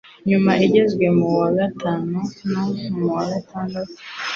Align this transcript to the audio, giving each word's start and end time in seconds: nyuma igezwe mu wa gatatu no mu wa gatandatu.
nyuma 0.29 0.51
igezwe 0.65 1.05
mu 1.17 1.27
wa 1.39 1.49
gatatu 1.59 2.17
no 2.51 2.63
mu 2.95 3.05
wa 3.15 3.23
gatandatu. 3.31 3.97